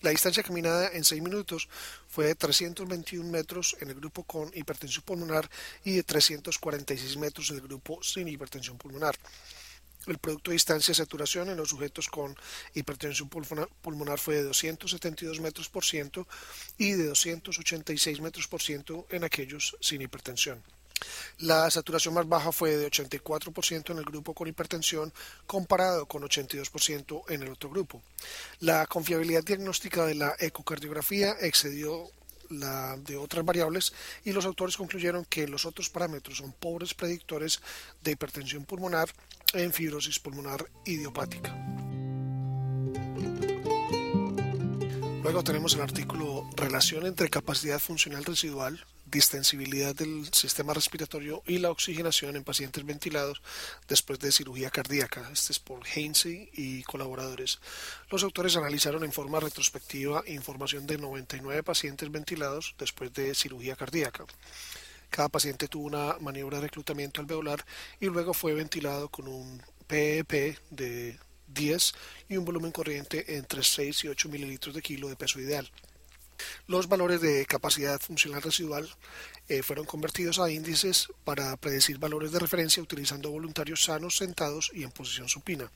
La 0.00 0.10
distancia 0.10 0.42
caminada 0.42 0.88
en 0.92 1.04
6 1.04 1.20
minutos 1.20 1.68
fue 2.08 2.26
de 2.26 2.34
321 2.34 3.30
metros 3.30 3.76
en 3.80 3.90
el 3.90 3.96
grupo 3.96 4.22
con 4.22 4.50
hipertensión 4.54 5.04
pulmonar 5.04 5.50
y 5.84 5.96
de 5.96 6.02
346 6.04 7.18
metros 7.18 7.50
en 7.50 7.56
el 7.56 7.62
grupo 7.62 8.02
sin 8.02 8.28
hipertensión 8.28 8.78
pulmonar. 8.78 9.14
El 10.06 10.18
producto 10.18 10.50
de 10.50 10.54
distancia 10.54 10.92
de 10.92 10.96
saturación 10.96 11.50
en 11.50 11.56
los 11.56 11.70
sujetos 11.70 12.08
con 12.08 12.36
hipertensión 12.74 13.28
pulmonar 13.28 14.18
fue 14.18 14.36
de 14.36 14.44
272 14.44 15.40
metros 15.40 15.68
por 15.68 15.84
ciento 15.84 16.26
y 16.78 16.92
de 16.92 17.06
286 17.06 18.20
metros 18.20 18.48
por 18.48 18.62
ciento 18.62 19.06
en 19.10 19.24
aquellos 19.24 19.76
sin 19.80 20.00
hipertensión. 20.00 20.62
La 21.38 21.70
saturación 21.70 22.14
más 22.14 22.28
baja 22.28 22.50
fue 22.50 22.76
de 22.76 22.90
84% 22.90 23.90
en 23.90 23.98
el 23.98 24.04
grupo 24.04 24.34
con 24.34 24.48
hipertensión 24.48 25.12
comparado 25.46 26.06
con 26.06 26.22
82% 26.22 27.22
en 27.28 27.42
el 27.42 27.50
otro 27.50 27.70
grupo. 27.70 28.02
La 28.60 28.86
confiabilidad 28.86 29.44
diagnóstica 29.44 30.06
de 30.06 30.16
la 30.16 30.34
ecocardiografía 30.38 31.36
excedió 31.40 32.10
la 32.50 32.96
de 32.96 33.16
otras 33.16 33.44
variables 33.44 33.92
y 34.24 34.32
los 34.32 34.46
autores 34.46 34.76
concluyeron 34.76 35.24
que 35.26 35.46
los 35.46 35.66
otros 35.66 35.90
parámetros 35.90 36.38
son 36.38 36.52
pobres 36.52 36.94
predictores 36.94 37.60
de 38.02 38.12
hipertensión 38.12 38.64
pulmonar 38.64 39.10
en 39.54 39.72
fibrosis 39.72 40.18
pulmonar 40.18 40.66
idiopática. 40.84 41.54
Luego 45.22 45.44
tenemos 45.44 45.74
el 45.74 45.82
artículo 45.82 46.48
Relación 46.56 47.06
entre 47.06 47.28
capacidad 47.28 47.78
funcional 47.78 48.24
residual 48.24 48.84
distensibilidad 49.10 49.94
del 49.94 50.28
sistema 50.32 50.74
respiratorio 50.74 51.42
y 51.46 51.58
la 51.58 51.70
oxigenación 51.70 52.36
en 52.36 52.44
pacientes 52.44 52.84
ventilados 52.84 53.40
después 53.88 54.18
de 54.18 54.32
cirugía 54.32 54.70
cardíaca. 54.70 55.28
Este 55.32 55.52
es 55.52 55.58
por 55.58 55.80
Hainsey 55.86 56.50
y 56.52 56.82
colaboradores. 56.82 57.58
Los 58.10 58.22
autores 58.22 58.56
analizaron 58.56 59.04
en 59.04 59.12
forma 59.12 59.40
retrospectiva 59.40 60.22
información 60.26 60.86
de 60.86 60.98
99 60.98 61.62
pacientes 61.62 62.10
ventilados 62.10 62.74
después 62.78 63.12
de 63.12 63.34
cirugía 63.34 63.76
cardíaca. 63.76 64.26
Cada 65.10 65.28
paciente 65.28 65.68
tuvo 65.68 65.86
una 65.86 66.16
maniobra 66.20 66.58
de 66.58 66.64
reclutamiento 66.64 67.20
alveolar 67.20 67.64
y 68.00 68.06
luego 68.06 68.34
fue 68.34 68.54
ventilado 68.54 69.08
con 69.08 69.28
un 69.28 69.62
PEP 69.86 70.32
e 70.34 70.58
de 70.70 71.18
10 71.48 71.94
y 72.28 72.36
un 72.36 72.44
volumen 72.44 72.72
corriente 72.72 73.36
entre 73.36 73.62
6 73.62 74.04
y 74.04 74.08
8 74.08 74.28
mililitros 74.28 74.74
de 74.74 74.82
kilo 74.82 75.08
de 75.08 75.16
peso 75.16 75.40
ideal. 75.40 75.70
Los 76.66 76.88
valores 76.88 77.20
de 77.20 77.46
capacidad 77.46 78.00
funcional 78.00 78.42
residual 78.42 78.88
eh, 79.48 79.62
fueron 79.62 79.86
convertidos 79.86 80.38
a 80.38 80.50
índices 80.50 81.08
para 81.24 81.56
predecir 81.56 81.98
valores 81.98 82.32
de 82.32 82.38
referencia 82.38 82.82
utilizando 82.82 83.30
voluntarios 83.30 83.84
sanos 83.84 84.18
sentados 84.18 84.70
y 84.74 84.82
en 84.82 84.90
posición 84.90 85.28
supina. 85.28 85.70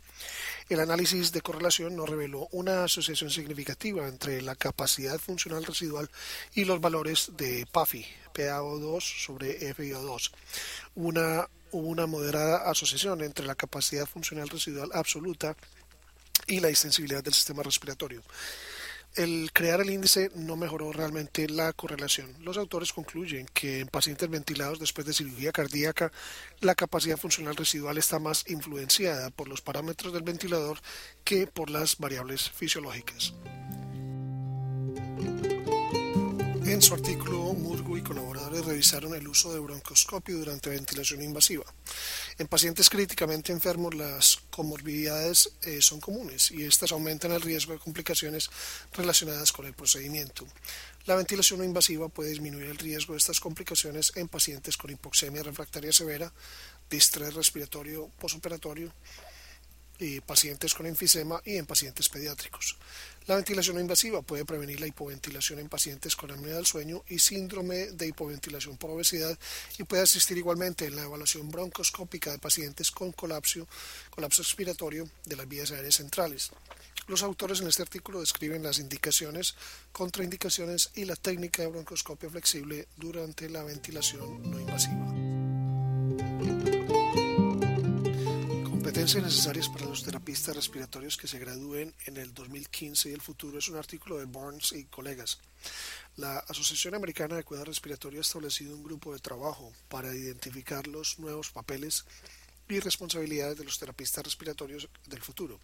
El 0.68 0.80
análisis 0.80 1.32
de 1.32 1.40
correlación 1.40 1.96
no 1.96 2.04
reveló 2.04 2.48
una 2.52 2.84
asociación 2.84 3.30
significativa 3.30 4.06
entre 4.06 4.42
la 4.42 4.56
capacidad 4.56 5.18
funcional 5.18 5.64
residual 5.64 6.10
y 6.54 6.66
los 6.66 6.82
valores 6.82 7.32
de 7.36 7.66
PAFI, 7.72 8.06
PaO2 8.34 9.24
sobre 9.24 9.74
FiO2. 9.74 10.32
Una, 10.94 11.48
una 11.70 12.06
moderada 12.06 12.70
asociación 12.70 13.22
entre 13.22 13.46
la 13.46 13.54
capacidad 13.54 14.06
funcional 14.06 14.50
residual 14.50 14.90
absoluta 14.92 15.56
y 16.46 16.60
la 16.60 16.68
extensibilidad 16.68 17.24
del 17.24 17.34
sistema 17.34 17.62
respiratorio 17.62 18.22
el 19.14 19.50
crear 19.52 19.80
el 19.80 19.90
índice 19.90 20.30
no 20.34 20.56
mejoró 20.56 20.92
realmente 20.92 21.48
la 21.48 21.72
correlación. 21.72 22.34
Los 22.40 22.56
autores 22.56 22.92
concluyen 22.92 23.46
que 23.52 23.80
en 23.80 23.88
pacientes 23.88 24.28
ventilados 24.30 24.78
después 24.78 25.06
de 25.06 25.12
cirugía 25.12 25.52
cardíaca, 25.52 26.12
la 26.60 26.74
capacidad 26.74 27.16
funcional 27.16 27.56
residual 27.56 27.98
está 27.98 28.18
más 28.18 28.48
influenciada 28.48 29.30
por 29.30 29.48
los 29.48 29.60
parámetros 29.60 30.12
del 30.12 30.22
ventilador 30.22 30.78
que 31.24 31.46
por 31.46 31.70
las 31.70 31.98
variables 31.98 32.50
fisiológicas. 32.50 33.34
En 36.72 36.80
su 36.80 36.94
artículo, 36.94 37.52
Murgu 37.52 37.98
y 37.98 38.02
colaboradores 38.02 38.64
revisaron 38.64 39.14
el 39.14 39.28
uso 39.28 39.52
de 39.52 39.60
broncoscopio 39.60 40.38
durante 40.38 40.70
ventilación 40.70 41.20
invasiva. 41.20 41.66
En 42.38 42.48
pacientes 42.48 42.88
críticamente 42.88 43.52
enfermos, 43.52 43.94
las 43.94 44.38
comorbilidades 44.48 45.52
eh, 45.64 45.82
son 45.82 46.00
comunes 46.00 46.50
y 46.50 46.64
estas 46.64 46.92
aumentan 46.92 47.32
el 47.32 47.42
riesgo 47.42 47.74
de 47.74 47.78
complicaciones 47.78 48.48
relacionadas 48.94 49.52
con 49.52 49.66
el 49.66 49.74
procedimiento. 49.74 50.46
La 51.04 51.14
ventilación 51.14 51.62
invasiva 51.62 52.08
puede 52.08 52.30
disminuir 52.30 52.68
el 52.68 52.78
riesgo 52.78 53.12
de 53.12 53.18
estas 53.18 53.38
complicaciones 53.38 54.10
en 54.16 54.28
pacientes 54.28 54.78
con 54.78 54.90
hipoxemia 54.90 55.42
refractaria 55.42 55.92
severa, 55.92 56.32
distrés 56.88 57.34
respiratorio 57.34 58.08
posoperatorio, 58.18 58.94
y 60.02 60.20
pacientes 60.20 60.74
con 60.74 60.86
enfisema 60.86 61.40
y 61.44 61.56
en 61.56 61.66
pacientes 61.66 62.08
pediátricos. 62.08 62.76
La 63.26 63.36
ventilación 63.36 63.78
invasiva 63.78 64.20
puede 64.20 64.44
prevenir 64.44 64.80
la 64.80 64.88
hipoventilación 64.88 65.60
en 65.60 65.68
pacientes 65.68 66.16
con 66.16 66.32
apnea 66.32 66.56
del 66.56 66.66
sueño 66.66 67.04
y 67.08 67.20
síndrome 67.20 67.92
de 67.92 68.08
hipoventilación 68.08 68.76
por 68.76 68.90
obesidad 68.90 69.38
y 69.78 69.84
puede 69.84 70.02
asistir 70.02 70.36
igualmente 70.36 70.86
en 70.86 70.96
la 70.96 71.04
evaluación 71.04 71.48
broncoscópica 71.48 72.32
de 72.32 72.38
pacientes 72.38 72.90
con 72.90 73.12
colapso, 73.12 73.68
colapso 74.10 74.42
respiratorio 74.42 75.08
de 75.24 75.36
las 75.36 75.48
vías 75.48 75.70
aéreas 75.70 75.94
centrales. 75.94 76.50
Los 77.06 77.22
autores 77.22 77.60
en 77.60 77.68
este 77.68 77.82
artículo 77.82 78.20
describen 78.20 78.62
las 78.62 78.78
indicaciones, 78.78 79.54
contraindicaciones 79.92 80.90
y 80.94 81.04
la 81.04 81.16
técnica 81.16 81.62
de 81.62 81.68
broncoscopio 81.68 82.30
flexible 82.30 82.88
durante 82.96 83.48
la 83.48 83.62
ventilación 83.62 84.50
no 84.50 84.60
invasiva. 84.60 85.32
Competencias 89.12 89.34
necesarias 89.34 89.68
para 89.68 89.90
los 89.90 90.04
terapistas 90.04 90.56
respiratorios 90.56 91.18
que 91.18 91.28
se 91.28 91.38
gradúen 91.38 91.94
en 92.06 92.16
el 92.16 92.32
2015 92.32 93.10
y 93.10 93.12
el 93.12 93.20
futuro 93.20 93.58
es 93.58 93.68
un 93.68 93.76
artículo 93.76 94.16
de 94.16 94.24
Barnes 94.24 94.72
y 94.72 94.86
colegas. 94.86 95.38
La 96.16 96.38
Asociación 96.38 96.94
Americana 96.94 97.36
de 97.36 97.44
Cuidado 97.44 97.66
Respiratorio 97.66 98.20
ha 98.20 98.22
establecido 98.22 98.74
un 98.74 98.82
grupo 98.82 99.12
de 99.12 99.18
trabajo 99.18 99.70
para 99.90 100.14
identificar 100.14 100.86
los 100.86 101.18
nuevos 101.18 101.50
papeles 101.50 102.06
y 102.70 102.80
responsabilidades 102.80 103.58
de 103.58 103.64
los 103.64 103.78
terapistas 103.78 104.24
respiratorios 104.24 104.88
del 105.06 105.20
futuro. 105.20 105.60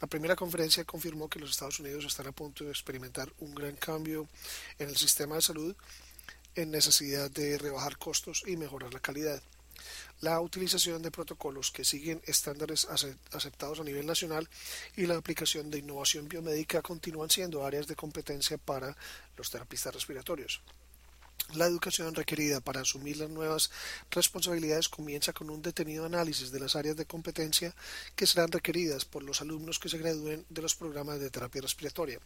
La 0.00 0.06
primera 0.06 0.36
conferencia 0.36 0.84
confirmó 0.84 1.28
que 1.28 1.40
los 1.40 1.50
Estados 1.50 1.80
Unidos 1.80 2.04
están 2.04 2.28
a 2.28 2.32
punto 2.32 2.62
de 2.62 2.70
experimentar 2.70 3.32
un 3.40 3.56
gran 3.56 3.74
cambio 3.74 4.28
en 4.78 4.88
el 4.88 4.96
sistema 4.96 5.34
de 5.34 5.42
salud 5.42 5.74
en 6.54 6.70
necesidad 6.70 7.28
de 7.28 7.58
rebajar 7.58 7.98
costos 7.98 8.44
y 8.46 8.56
mejorar 8.56 8.94
la 8.94 9.00
calidad 9.00 9.42
la 10.20 10.40
utilización 10.40 11.02
de 11.02 11.10
protocolos 11.10 11.70
que 11.70 11.84
siguen 11.84 12.22
estándares 12.26 12.86
aceptados 13.32 13.80
a 13.80 13.84
nivel 13.84 14.06
nacional 14.06 14.48
y 14.96 15.06
la 15.06 15.16
aplicación 15.16 15.70
de 15.70 15.78
innovación 15.78 16.28
biomédica 16.28 16.82
continúan 16.82 17.30
siendo 17.30 17.64
áreas 17.64 17.86
de 17.86 17.96
competencia 17.96 18.58
para 18.58 18.96
los 19.36 19.50
terapistas 19.50 19.94
respiratorios. 19.94 20.62
La 21.54 21.64
educación 21.64 22.14
requerida 22.14 22.60
para 22.60 22.82
asumir 22.82 23.16
las 23.16 23.30
nuevas 23.30 23.70
responsabilidades 24.10 24.88
comienza 24.88 25.32
con 25.32 25.48
un 25.48 25.62
detenido 25.62 26.04
análisis 26.04 26.50
de 26.50 26.60
las 26.60 26.76
áreas 26.76 26.96
de 26.96 27.06
competencia 27.06 27.74
que 28.14 28.26
serán 28.26 28.52
requeridas 28.52 29.06
por 29.06 29.22
los 29.22 29.40
alumnos 29.40 29.78
que 29.78 29.88
se 29.88 29.96
gradúen 29.96 30.44
de 30.50 30.62
los 30.62 30.74
programas 30.74 31.20
de 31.20 31.30
terapia 31.30 31.62
respiratoria. 31.62 32.20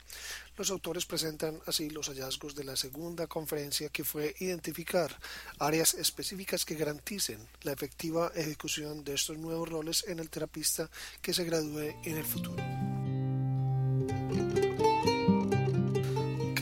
Los 0.57 0.71
autores 0.71 1.07
presentan 1.07 1.61
así 1.67 1.89
los 1.91 2.09
hallazgos 2.09 2.57
de 2.57 2.65
la 2.65 2.77
segunda 2.77 3.29
conferencia 3.29 3.91
que 3.91 4.05
fue 4.05 4.35
identificar 4.41 5.17
áreas 5.59 5.95
específicas 5.95 6.65
que 6.65 6.75
garanticen 6.75 7.47
la 7.63 7.73
efectiva 7.73 8.33
ejecución 8.35 9.05
de 9.05 9.15
estos 9.15 9.39
nuevos 9.39 9.69
roles 9.69 10.05
en 10.09 10.19
el 10.19 10.31
terapista 10.31 10.91
que 11.21 11.33
se 11.33 11.45
gradúe 11.45 11.95
en 12.05 12.17
el 12.17 12.25
futuro. 12.25 13.02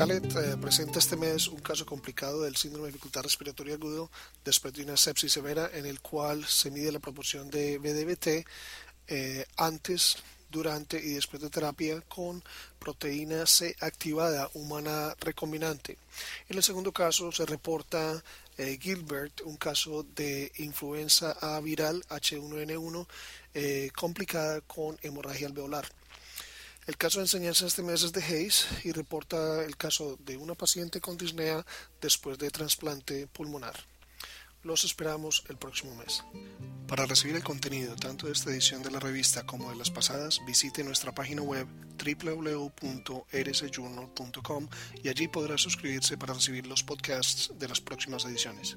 Khaled 0.00 0.34
eh, 0.34 0.56
presenta 0.56 0.98
este 0.98 1.14
mes 1.14 1.46
un 1.46 1.60
caso 1.60 1.84
complicado 1.84 2.40
del 2.40 2.56
síndrome 2.56 2.86
de 2.86 2.92
dificultad 2.92 3.20
respiratoria 3.20 3.74
agudo 3.74 4.10
después 4.42 4.72
de 4.72 4.82
una 4.82 4.96
sepsis 4.96 5.30
severa 5.30 5.68
en 5.74 5.84
el 5.84 6.00
cual 6.00 6.46
se 6.46 6.70
mide 6.70 6.90
la 6.90 7.00
proporción 7.00 7.50
de 7.50 7.76
BDBT 7.76 8.46
eh, 9.08 9.44
antes, 9.58 10.16
durante 10.50 10.96
y 10.96 11.10
después 11.10 11.42
de 11.42 11.50
terapia 11.50 12.00
con 12.08 12.42
proteína 12.78 13.44
C 13.44 13.76
activada 13.80 14.48
humana 14.54 15.14
recombinante. 15.20 15.98
En 16.48 16.56
el 16.56 16.62
segundo 16.62 16.92
caso 16.92 17.30
se 17.30 17.44
reporta 17.44 18.24
eh, 18.56 18.78
Gilbert, 18.80 19.42
un 19.42 19.58
caso 19.58 20.02
de 20.02 20.50
influenza 20.56 21.36
A 21.42 21.60
viral 21.60 22.02
H1N1 22.08 23.92
complicada 23.94 24.62
con 24.62 24.98
hemorragia 25.02 25.46
alveolar. 25.46 25.84
El 26.86 26.96
caso 26.96 27.18
de 27.18 27.24
enseñanza 27.24 27.66
este 27.66 27.82
mes 27.82 28.02
es 28.02 28.12
de 28.12 28.22
Hayes 28.22 28.66
y 28.84 28.92
reporta 28.92 29.64
el 29.64 29.76
caso 29.76 30.16
de 30.24 30.36
una 30.36 30.54
paciente 30.54 31.00
con 31.00 31.16
disnea 31.16 31.66
después 32.00 32.38
de 32.38 32.50
trasplante 32.50 33.26
pulmonar. 33.26 33.74
Los 34.62 34.84
esperamos 34.84 35.42
el 35.48 35.56
próximo 35.56 35.94
mes. 35.94 36.22
Para 36.86 37.06
recibir 37.06 37.34
el 37.36 37.44
contenido 37.44 37.96
tanto 37.96 38.26
de 38.26 38.32
esta 38.32 38.50
edición 38.50 38.82
de 38.82 38.90
la 38.90 38.98
revista 38.98 39.46
como 39.46 39.70
de 39.70 39.76
las 39.76 39.90
pasadas, 39.90 40.42
visite 40.46 40.84
nuestra 40.84 41.14
página 41.14 41.40
web 41.42 41.66
www.rsjournal.com 41.96 44.68
y 45.02 45.08
allí 45.08 45.28
podrá 45.28 45.56
suscribirse 45.56 46.18
para 46.18 46.34
recibir 46.34 46.66
los 46.66 46.82
podcasts 46.82 47.52
de 47.58 47.68
las 47.68 47.80
próximas 47.80 48.24
ediciones. 48.24 48.76